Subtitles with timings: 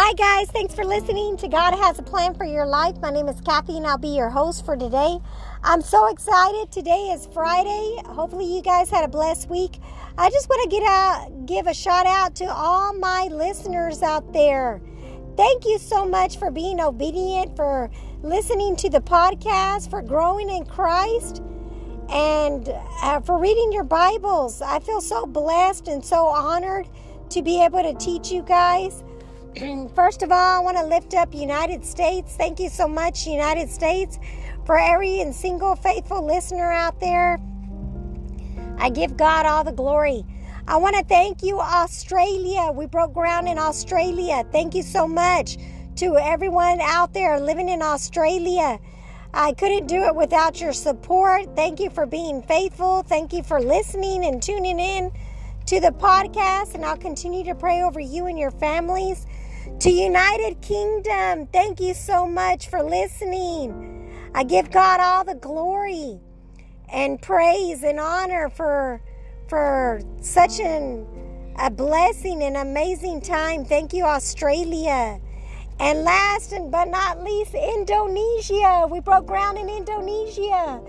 [0.00, 0.48] Hi, guys.
[0.52, 2.98] Thanks for listening to God Has a Plan for Your Life.
[3.02, 5.18] My name is Kathy, and I'll be your host for today.
[5.64, 6.70] I'm so excited.
[6.70, 7.96] Today is Friday.
[8.04, 9.80] Hopefully, you guys had a blessed week.
[10.16, 14.32] I just want to get out, give a shout out to all my listeners out
[14.32, 14.80] there.
[15.36, 17.90] Thank you so much for being obedient, for
[18.22, 21.42] listening to the podcast, for growing in Christ,
[22.08, 22.68] and
[23.02, 24.62] uh, for reading your Bibles.
[24.62, 26.88] I feel so blessed and so honored
[27.30, 29.02] to be able to teach you guys.
[29.94, 32.34] First of all, I want to lift up United States.
[32.36, 34.18] Thank you so much, United States,
[34.64, 37.38] for every and single faithful listener out there.
[38.78, 40.24] I give God all the glory.
[40.68, 42.70] I want to thank you, Australia.
[42.72, 44.44] We broke ground in Australia.
[44.52, 45.56] Thank you so much
[45.96, 48.78] to everyone out there living in Australia.
[49.34, 51.56] I couldn't do it without your support.
[51.56, 53.02] Thank you for being faithful.
[53.02, 55.10] Thank you for listening and tuning in
[55.68, 56.74] to the podcast.
[56.74, 59.26] And I'll continue to pray over you and your families.
[59.80, 64.10] To United Kingdom, thank you so much for listening.
[64.34, 66.20] I give God all the glory
[66.90, 69.02] and praise and honor for
[69.48, 71.06] for such an
[71.58, 73.64] a blessing and amazing time.
[73.64, 75.20] Thank you, Australia.
[75.80, 78.88] And last but not least, Indonesia.
[78.90, 80.80] We broke ground in Indonesia.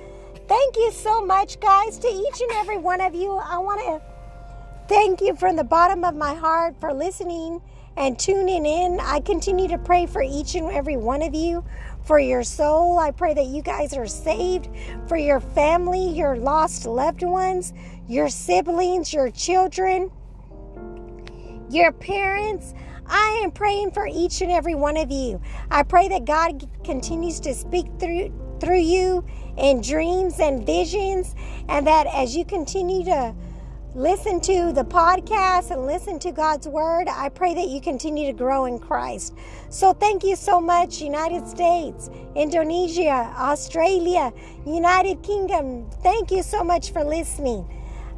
[0.48, 3.34] Thank you so much, guys, to each and every one of you.
[3.34, 4.19] I want to
[4.90, 7.62] thank you from the bottom of my heart for listening
[7.96, 9.00] and tuning in.
[9.00, 11.64] I continue to pray for each and every one of you,
[12.04, 12.98] for your soul.
[12.98, 14.68] I pray that you guys are saved,
[15.08, 17.72] for your family, your lost loved ones,
[18.08, 20.10] your siblings, your children,
[21.70, 22.74] your parents.
[23.06, 25.40] I am praying for each and every one of you.
[25.70, 29.24] I pray that God continues to speak through through you
[29.58, 31.34] in dreams and visions
[31.70, 33.34] and that as you continue to
[34.00, 38.34] listen to the podcast and listen to God's word, I pray that you continue to
[38.34, 39.36] grow in Christ.
[39.68, 44.32] So thank you so much, United States, Indonesia, Australia,
[44.66, 45.90] United Kingdom.
[46.02, 47.68] Thank you so much for listening.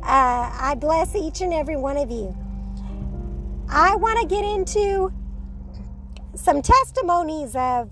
[0.04, 2.38] Uh, I bless each and every one of you.
[3.68, 5.12] I want to get into
[6.36, 7.90] some testimonies of,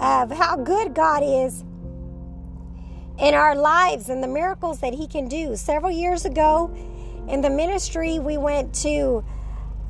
[0.00, 1.62] of how good God is
[3.20, 5.54] in our lives and the miracles that He can do.
[5.54, 6.74] Several years ago,
[7.28, 9.24] in the ministry, we went to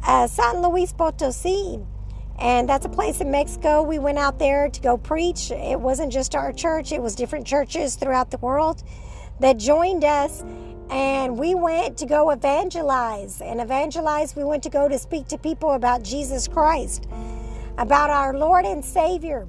[0.07, 1.81] uh, San Luis Potosi,
[2.39, 3.83] and that's a place in Mexico.
[3.83, 5.51] We went out there to go preach.
[5.51, 8.83] It wasn't just our church, it was different churches throughout the world
[9.41, 10.45] that joined us.
[10.91, 13.41] And we went to go evangelize.
[13.41, 17.07] And evangelize, we went to go to speak to people about Jesus Christ,
[17.79, 19.49] about our Lord and Savior,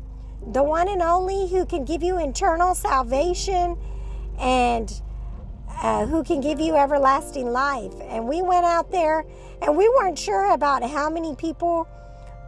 [0.53, 3.77] the one and only who can give you eternal salvation
[4.39, 5.01] and
[5.81, 7.94] uh, who can give you everlasting life.
[8.03, 9.25] And we went out there
[9.61, 11.88] and we weren't sure about how many people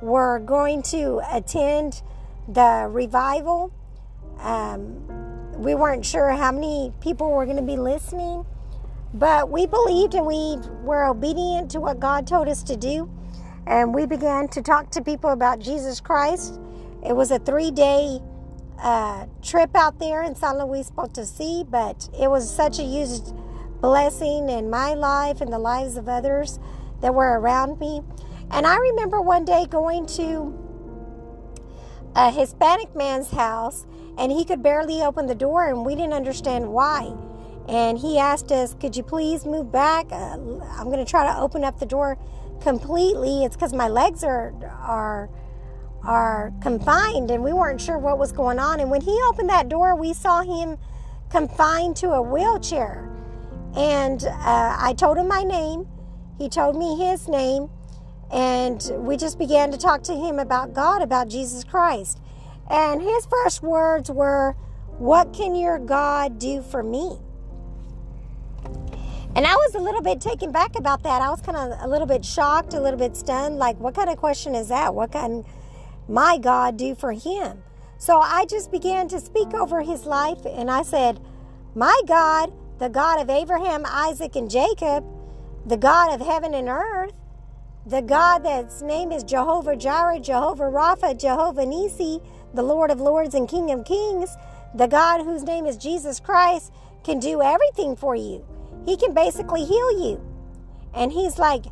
[0.01, 2.01] were going to attend
[2.47, 3.73] the revival.
[4.39, 5.07] Um,
[5.57, 8.45] we weren't sure how many people were going to be listening,
[9.13, 13.09] but we believed and we were obedient to what God told us to do.
[13.67, 16.59] And we began to talk to people about Jesus Christ.
[17.03, 18.19] It was a three day
[18.79, 23.21] uh, trip out there in San Luis Potosi, but it was such a huge
[23.81, 26.59] blessing in my life and the lives of others
[27.01, 28.01] that were around me.
[28.51, 30.53] And I remember one day going to
[32.15, 33.85] a Hispanic man's house
[34.17, 37.13] and he could barely open the door and we didn't understand why.
[37.67, 40.07] And he asked us, Could you please move back?
[40.11, 40.37] Uh,
[40.77, 42.17] I'm going to try to open up the door
[42.61, 43.43] completely.
[43.43, 45.29] It's because my legs are, are
[46.05, 48.79] are confined and we weren't sure what was going on.
[48.79, 50.77] And when he opened that door, we saw him
[51.29, 53.09] confined to a wheelchair.
[53.75, 55.87] And uh, I told him my name,
[56.37, 57.69] he told me his name,
[58.31, 62.19] and we just began to talk to him about God, about Jesus Christ.
[62.69, 64.55] And his first words were,
[64.97, 67.17] What can your God do for me?
[69.35, 71.21] And I was a little bit taken back about that.
[71.21, 73.57] I was kind of a little bit shocked, a little bit stunned.
[73.57, 74.95] Like, what kind of question is that?
[74.95, 75.43] What kind
[76.07, 77.63] my God do for him?
[77.97, 81.19] So I just began to speak over his life and I said,
[81.73, 85.05] My God, the God of Abraham, Isaac, and Jacob,
[85.65, 87.13] the God of heaven and earth,
[87.85, 92.19] the God that's name is Jehovah Jireh, Jehovah Rapha, Jehovah Nisi,
[92.53, 94.35] the Lord of lords and King of kings,
[94.73, 96.73] the God whose name is Jesus Christ,
[97.03, 98.45] can do everything for you.
[98.85, 100.21] He can basically heal you.
[100.93, 101.65] And he's like,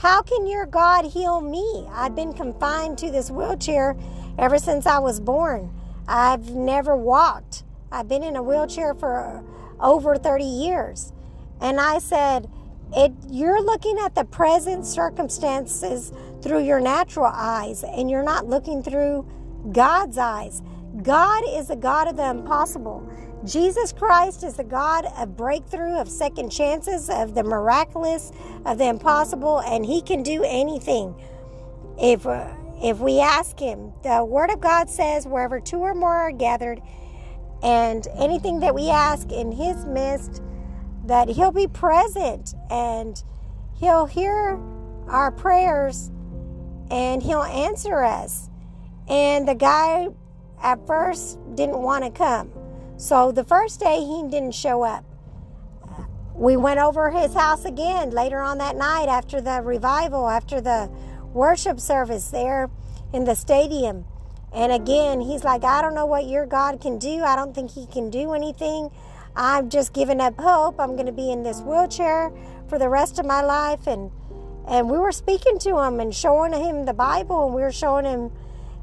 [0.00, 1.86] how can your God heal me?
[1.92, 3.94] I've been confined to this wheelchair
[4.38, 5.70] ever since I was born.
[6.08, 7.64] I've never walked.
[7.92, 9.42] I've been in a wheelchair for uh,
[9.78, 11.12] over 30 years.
[11.60, 12.48] And I said,
[12.96, 18.82] it, you're looking at the present circumstances through your natural eyes and you're not looking
[18.82, 19.28] through
[19.70, 20.62] God's eyes.
[21.02, 23.06] God is the God of the impossible.
[23.44, 28.32] Jesus Christ is the God of breakthrough, of second chances, of the miraculous,
[28.66, 31.14] of the impossible, and He can do anything.
[31.98, 32.48] If uh,
[32.82, 36.82] if we ask Him, the Word of God says, "Wherever two or more are gathered,"
[37.62, 40.42] and anything that we ask in His midst,
[41.06, 43.22] that He'll be present and
[43.74, 44.60] He'll hear
[45.08, 46.10] our prayers
[46.90, 48.50] and He'll answer us.
[49.08, 50.08] And the guy
[50.62, 52.50] at first didn't want to come.
[53.00, 55.06] So the first day he didn't show up.
[56.34, 60.90] We went over his house again later on that night after the revival, after the
[61.32, 62.68] worship service there
[63.14, 64.04] in the stadium.
[64.52, 67.22] And again, he's like, I don't know what your God can do.
[67.22, 68.90] I don't think he can do anything.
[69.34, 70.78] I've just given up hope.
[70.78, 72.30] I'm going to be in this wheelchair
[72.68, 73.86] for the rest of my life.
[73.86, 74.10] And
[74.68, 78.04] and we were speaking to him and showing him the Bible, and we were showing
[78.04, 78.30] him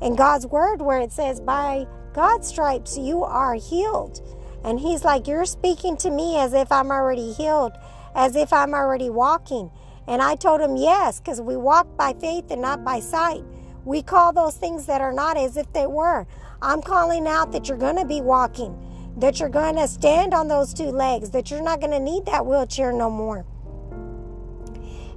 [0.02, 1.86] in God's word where it says, By
[2.18, 4.22] God's stripes you are healed.
[4.64, 7.74] And he's like, You're speaking to me as if I'm already healed,
[8.16, 9.70] as if I'm already walking.
[10.08, 13.44] And I told him, Yes, because we walk by faith and not by sight.
[13.86, 16.26] We call those things that are not as if they were.
[16.60, 18.76] I'm calling out that you're going to be walking,
[19.18, 22.26] that you're going to stand on those two legs, that you're not going to need
[22.26, 23.46] that wheelchair no more.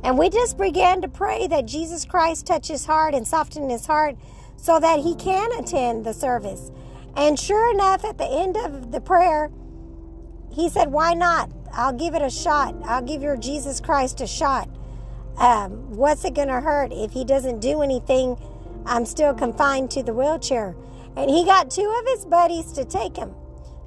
[0.04, 3.86] And we just began to pray that Jesus Christ touch his heart and soften his
[3.86, 4.16] heart
[4.56, 6.70] so that he can attend the service.
[7.16, 9.50] And sure enough, at the end of the prayer,
[10.52, 11.50] he said, Why not?
[11.72, 12.74] I'll give it a shot.
[12.84, 14.68] I'll give your Jesus Christ a shot.
[15.38, 18.36] Um, what's it going to hurt if he doesn't do anything?
[18.86, 20.74] I'm still confined to the wheelchair.
[21.16, 23.34] And he got two of his buddies to take him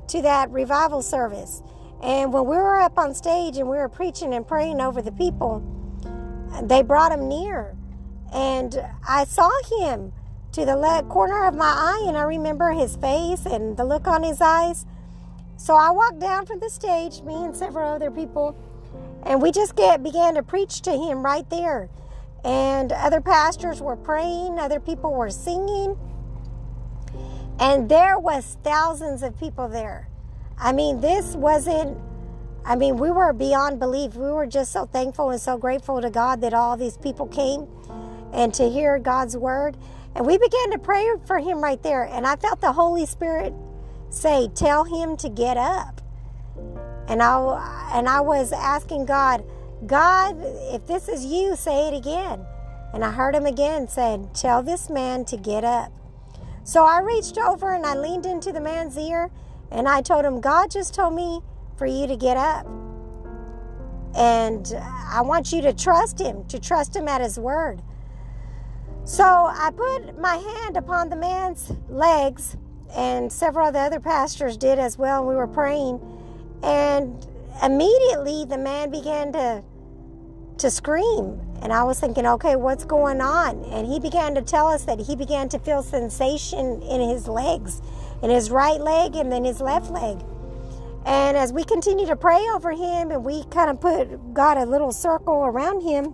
[0.07, 1.61] to that revival service.
[2.01, 5.11] And when we were up on stage and we were preaching and praying over the
[5.11, 5.63] people,
[6.63, 7.75] they brought him near.
[8.33, 9.49] And I saw
[9.79, 10.11] him
[10.53, 14.07] to the left corner of my eye, and I remember his face and the look
[14.07, 14.85] on his eyes.
[15.57, 18.55] So I walked down from the stage, me and several other people,
[19.23, 21.89] and we just get began to preach to him right there.
[22.43, 25.97] And other pastors were praying, other people were singing,
[27.59, 30.07] and there was thousands of people there.
[30.57, 31.97] I mean, this wasn't
[32.65, 34.15] I mean, we were beyond belief.
[34.15, 37.67] We were just so thankful and so grateful to God that all these people came
[38.31, 39.75] and to hear God's word.
[40.15, 42.03] And we began to pray for him right there.
[42.03, 43.53] And I felt the Holy Spirit
[44.09, 46.01] say, Tell him to get up.
[47.07, 49.43] And I, and I was asking God,
[49.85, 50.37] God,
[50.73, 52.45] if this is you, say it again.
[52.93, 55.91] And I heard him again said, Tell this man to get up.
[56.63, 59.31] So I reached over and I leaned into the man's ear
[59.71, 61.41] and I told him, God just told me
[61.75, 62.65] for you to get up.
[64.15, 64.71] And
[65.11, 67.81] I want you to trust him, to trust him at his word.
[69.05, 72.55] So I put my hand upon the man's legs,
[72.95, 75.19] and several of the other pastors did as well.
[75.19, 75.99] And we were praying,
[76.63, 77.27] and
[77.61, 79.63] immediately the man began to
[80.59, 81.39] to scream.
[81.61, 83.63] And I was thinking, okay, what's going on?
[83.65, 87.81] And he began to tell us that he began to feel sensation in his legs,
[88.21, 90.19] in his right leg and then his left leg.
[91.05, 94.65] And as we continued to pray over him and we kind of put got a
[94.65, 96.13] little circle around him,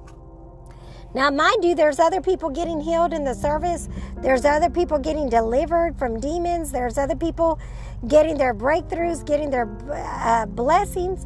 [1.14, 3.90] now, mind you, there's other people getting healed in the service.
[4.18, 6.72] There's other people getting delivered from demons.
[6.72, 7.60] There's other people
[8.08, 11.26] getting their breakthroughs, getting their uh, blessings.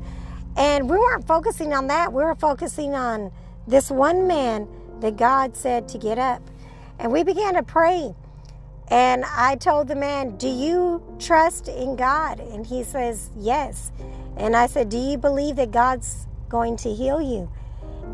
[0.55, 2.13] And we weren't focusing on that.
[2.13, 3.31] We were focusing on
[3.67, 4.67] this one man
[5.01, 6.41] that God said to get up.
[6.97, 8.15] And we began to pray.
[8.87, 12.39] And I told the man, Do you trust in God?
[12.39, 13.91] And he says, Yes.
[14.37, 17.51] And I said, Do you believe that God's going to heal you?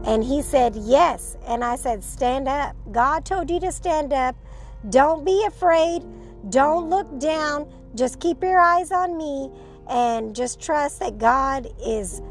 [0.05, 1.37] And he said, Yes.
[1.47, 2.75] And I said, Stand up.
[2.91, 4.35] God told you to stand up.
[4.89, 6.03] Don't be afraid.
[6.49, 7.71] Don't look down.
[7.95, 9.51] Just keep your eyes on me
[9.89, 12.21] and just trust that God is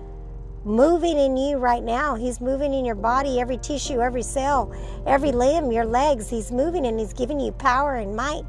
[0.65, 2.15] moving in you right now.
[2.15, 4.73] He's moving in your body, every tissue, every cell,
[5.07, 6.31] every limb, your legs.
[6.31, 8.45] He's moving and He's giving you power and might.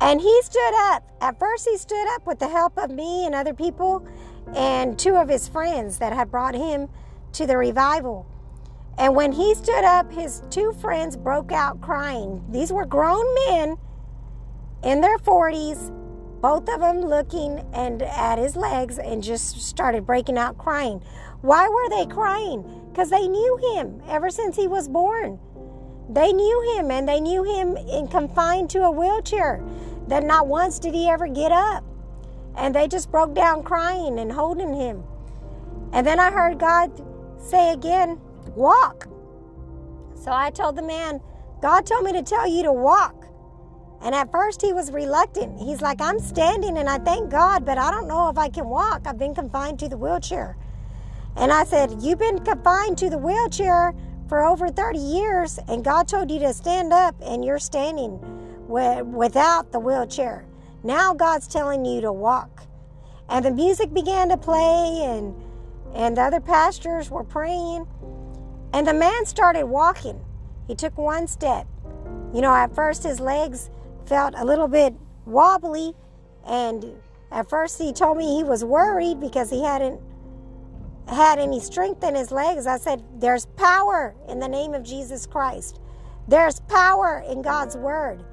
[0.00, 1.06] And he stood up.
[1.20, 4.06] At first, he stood up with the help of me and other people
[4.54, 6.88] and two of his friends that had brought him
[7.32, 8.26] to the revival.
[8.98, 12.44] And when he stood up, his two friends broke out crying.
[12.50, 13.76] These were grown men
[14.82, 15.90] in their 40s,
[16.40, 21.02] both of them looking and at his legs and just started breaking out crying.
[21.40, 22.64] Why were they crying?
[22.90, 25.38] Because they knew him ever since he was born.
[26.10, 29.62] They knew him and they knew him in confined to a wheelchair.
[30.08, 31.84] That not once did he ever get up.
[32.56, 35.04] And they just broke down crying and holding him.
[35.92, 36.90] And then I heard God
[37.40, 38.20] say again,
[38.54, 39.08] walk.
[40.14, 41.20] So I told the man,
[41.62, 43.26] God told me to tell you to walk.
[44.02, 45.58] And at first he was reluctant.
[45.58, 48.68] He's like, I'm standing and I thank God, but I don't know if I can
[48.68, 49.02] walk.
[49.06, 50.56] I've been confined to the wheelchair.
[51.36, 53.94] And I said, You've been confined to the wheelchair
[54.28, 58.18] for over 30 years, and God told you to stand up, and you're standing
[58.68, 60.44] without the wheelchair.
[60.84, 62.62] Now God's telling you to walk.
[63.28, 65.34] And the music began to play, and,
[65.94, 67.86] and the other pastors were praying.
[68.72, 70.20] And the man started walking.
[70.66, 71.66] He took one step.
[72.32, 73.70] You know, at first his legs
[74.06, 74.94] felt a little bit
[75.24, 75.94] wobbly,
[76.46, 76.84] and
[77.32, 80.00] at first he told me he was worried because he hadn't
[81.08, 82.66] had any strength in his legs.
[82.66, 85.80] I said, There's power in the name of Jesus Christ.
[86.28, 88.24] There's power in God's word.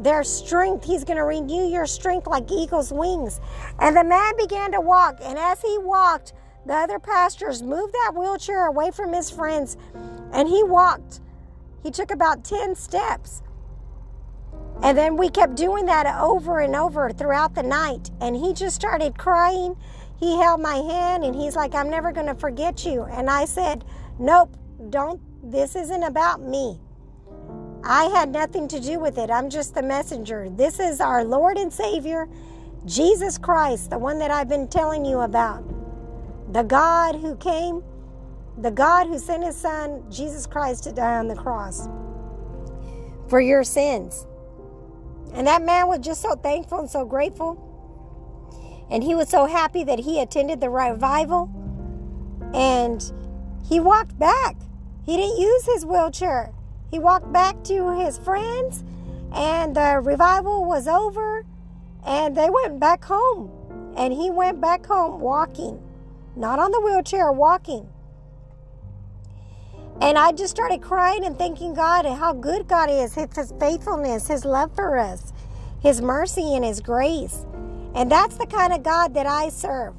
[0.00, 0.84] There's strength.
[0.84, 3.40] He's going to renew your strength like eagle's wings.
[3.78, 5.18] And the man began to walk.
[5.22, 6.32] And as he walked,
[6.64, 9.76] the other pastors moved that wheelchair away from his friends.
[10.32, 11.20] And he walked.
[11.82, 13.42] He took about 10 steps.
[14.82, 18.10] And then we kept doing that over and over throughout the night.
[18.20, 19.76] And he just started crying.
[20.18, 23.02] He held my hand and he's like, I'm never going to forget you.
[23.02, 23.84] And I said,
[24.18, 24.56] Nope,
[24.90, 25.20] don't.
[25.42, 26.78] This isn't about me.
[27.84, 29.30] I had nothing to do with it.
[29.30, 30.48] I'm just the messenger.
[30.48, 32.28] This is our Lord and Savior,
[32.84, 35.64] Jesus Christ, the one that I've been telling you about.
[36.52, 37.82] The God who came,
[38.58, 41.88] the God who sent his son, Jesus Christ, to die on the cross
[43.28, 44.26] for your sins.
[45.32, 47.56] And that man was just so thankful and so grateful.
[48.90, 51.50] And he was so happy that he attended the revival.
[52.52, 53.02] And
[53.66, 54.56] he walked back.
[55.06, 56.52] He didn't use his wheelchair.
[56.90, 58.84] He walked back to his friends,
[59.34, 61.46] and the revival was over,
[62.04, 63.50] and they went back home.
[63.96, 65.80] And he went back home walking,
[66.36, 67.88] not on the wheelchair, walking.
[70.00, 74.28] And I just started crying and thanking God and how good God is, His faithfulness,
[74.28, 75.32] His love for us,
[75.80, 77.46] His mercy, and His grace.
[77.94, 79.94] And that's the kind of God that I serve.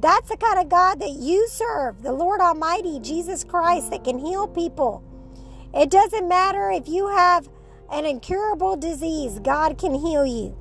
[0.00, 4.18] That's the kind of God that you serve, the Lord Almighty, Jesus Christ, that can
[4.18, 5.04] heal people
[5.74, 7.48] it doesn't matter if you have
[7.90, 10.56] an incurable disease, God can heal you.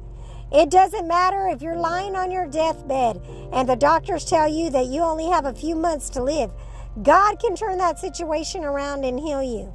[0.51, 3.21] It doesn't matter if you're lying on your deathbed
[3.53, 6.51] and the doctors tell you that you only have a few months to live.
[7.01, 9.73] God can turn that situation around and heal you.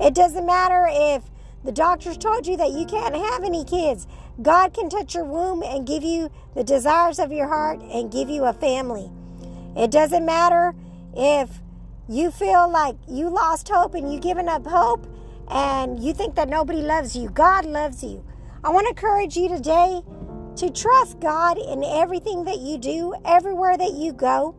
[0.00, 1.22] It doesn't matter if
[1.62, 4.08] the doctors told you that you can't have any kids.
[4.42, 8.28] God can touch your womb and give you the desires of your heart and give
[8.28, 9.08] you a family.
[9.76, 10.74] It doesn't matter
[11.16, 11.60] if
[12.08, 15.06] you feel like you lost hope and you've given up hope
[15.48, 18.24] and you think that nobody loves you, God loves you.
[18.64, 20.02] I want to encourage you today
[20.56, 24.54] to trust God in everything that you do, everywhere that you go.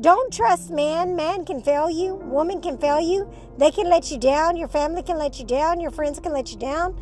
[0.00, 1.14] Don't trust man.
[1.14, 2.14] Man can fail you.
[2.14, 3.30] Woman can fail you.
[3.58, 4.56] They can let you down.
[4.56, 5.80] Your family can let you down.
[5.80, 6.98] Your friends can let you down.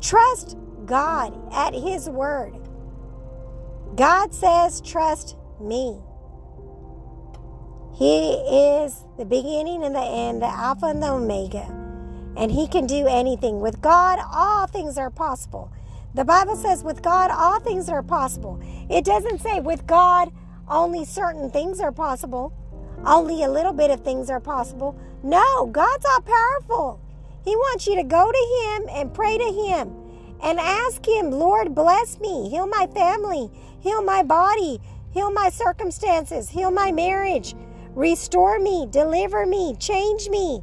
[0.00, 0.56] Trust
[0.86, 2.54] God at His word.
[3.96, 5.98] God says, Trust me.
[7.96, 11.66] He is the beginning and the end, the Alpha and the Omega.
[12.36, 13.60] And He can do anything.
[13.60, 15.72] With God, all things are possible.
[16.14, 18.60] The Bible says, with God, all things are possible.
[18.88, 20.32] It doesn't say, with God,
[20.68, 22.52] only certain things are possible,
[23.04, 24.98] only a little bit of things are possible.
[25.22, 27.00] No, God's all powerful.
[27.44, 29.94] He wants you to go to Him and pray to Him
[30.42, 34.80] and ask Him, Lord, bless me, heal my family, heal my body,
[35.12, 37.54] heal my circumstances, heal my marriage,
[37.94, 40.62] Restore me, deliver me, change me.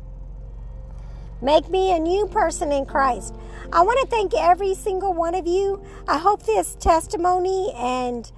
[1.41, 3.34] Make me a new person in Christ.
[3.74, 5.82] I want to thank every single one of you.
[6.06, 8.30] I hope this testimony and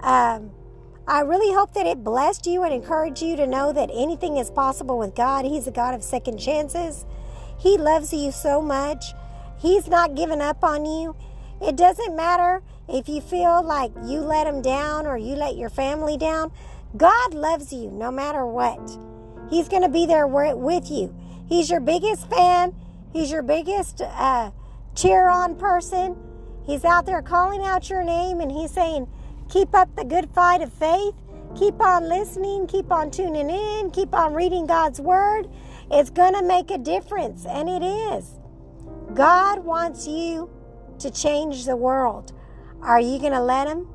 [0.00, 0.50] um,
[1.06, 4.50] I really hope that it blessed you and encouraged you to know that anything is
[4.50, 5.44] possible with God.
[5.44, 7.06] He's a God of second chances.
[7.58, 9.14] He loves you so much.
[9.60, 11.14] He's not giving up on you.
[11.60, 15.70] It doesn't matter if you feel like you let him down or you let your
[15.70, 16.50] family down.
[16.96, 18.80] God loves you no matter what.
[19.48, 21.14] He's going to be there with you.
[21.48, 22.74] He's your biggest fan.
[23.12, 24.50] He's your biggest uh,
[24.94, 26.16] cheer on person.
[26.64, 29.08] He's out there calling out your name and he's saying,
[29.48, 31.14] Keep up the good fight of faith.
[31.56, 32.66] Keep on listening.
[32.66, 33.90] Keep on tuning in.
[33.90, 35.48] Keep on reading God's word.
[35.90, 38.38] It's going to make a difference, and it is.
[39.12, 40.48] God wants you
[41.00, 42.32] to change the world.
[42.80, 43.86] Are you going to let Him?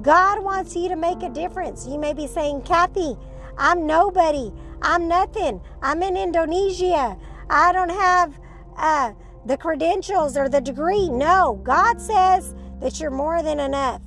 [0.00, 1.86] God wants you to make a difference.
[1.86, 3.16] You may be saying, Kathy,
[3.56, 4.50] I'm nobody.
[4.80, 5.60] I'm nothing.
[5.80, 7.16] I'm in Indonesia.
[7.48, 8.40] I don't have
[8.76, 9.12] uh,
[9.46, 11.08] the credentials or the degree.
[11.08, 14.00] No, God says that you're more than enough.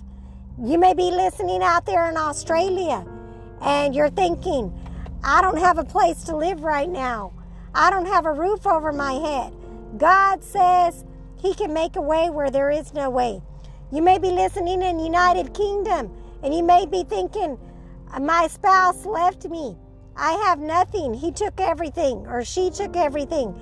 [0.62, 3.06] You may be listening out there in Australia
[3.62, 4.74] and you're thinking,
[5.24, 7.34] I don't have a place to live right now.
[7.74, 9.54] I don't have a roof over my head.
[9.98, 11.04] God says
[11.38, 13.42] He can make a way where there is no way.
[13.92, 16.12] You may be listening in United Kingdom
[16.42, 17.58] and you may be thinking,
[18.22, 19.76] my spouse left me.
[20.16, 21.14] I have nothing.
[21.14, 23.54] He took everything or she took everything.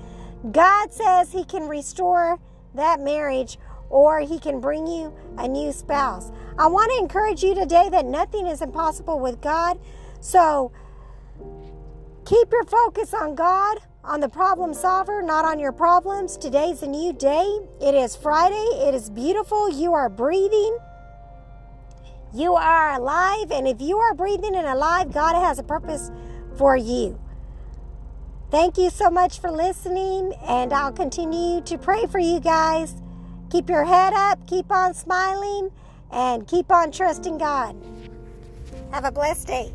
[0.50, 2.38] God says He can restore
[2.74, 3.58] that marriage
[3.88, 6.30] or He can bring you a new spouse.
[6.58, 9.78] I want to encourage you today that nothing is impossible with God.
[10.20, 10.72] So
[12.26, 16.36] keep your focus on God, on the problem solver, not on your problems.
[16.36, 17.60] Today's a new day.
[17.80, 18.54] It is Friday.
[18.54, 19.70] It is beautiful.
[19.70, 20.78] You are breathing.
[22.34, 23.50] You are alive.
[23.50, 26.10] And if you are breathing and alive, God has a purpose
[26.56, 27.18] for you.
[28.50, 32.94] Thank you so much for listening, and I'll continue to pray for you guys.
[33.50, 35.70] Keep your head up, keep on smiling,
[36.10, 37.76] and keep on trusting God.
[38.92, 39.72] Have a blessed day.